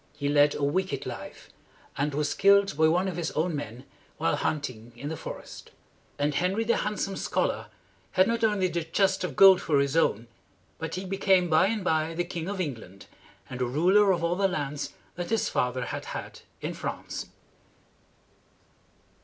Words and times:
He 0.17 0.29
led 0.29 0.55
a 0.55 0.63
wicked 0.63 1.05
life, 1.05 1.51
and 1.95 2.15
was 2.15 2.33
killed 2.33 2.75
by 2.75 2.87
one 2.87 3.07
of 3.07 3.17
his 3.17 3.29
own 3.33 3.55
men 3.55 3.85
while 4.17 4.35
hunting 4.35 4.93
in 4.95 5.09
the 5.09 5.15
forest. 5.15 5.69
And 6.17 6.33
Henry, 6.33 6.63
the 6.63 6.77
Handsome 6.77 7.15
Scholar, 7.15 7.67
had 8.13 8.27
not 8.27 8.43
only 8.43 8.67
the 8.67 8.83
chest 8.83 9.23
of 9.23 9.35
gold 9.35 9.61
for 9.61 9.77
his 9.79 9.95
own, 9.95 10.27
but 10.79 10.95
he 10.95 11.05
became 11.05 11.51
by 11.51 11.67
and 11.67 11.83
by 11.83 12.15
the 12.15 12.23
King 12.25 12.49
of 12.49 12.59
England 12.59 13.05
and 13.47 13.59
the 13.59 13.65
ruler 13.65 14.11
of 14.11 14.23
all 14.23 14.35
the 14.35 14.47
lands 14.47 14.93
that 15.17 15.29
his 15.29 15.49
father 15.49 15.85
had 15.85 16.05
had 16.05 16.39
in 16.61 16.73
France. 16.73 17.27